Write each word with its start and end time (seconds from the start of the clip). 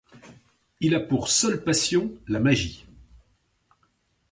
Il 0.79 0.95
a 0.95 0.99
pour 0.99 1.27
seule 1.27 1.63
passion, 1.63 2.11
la 2.27 2.39
magie. 2.39 2.87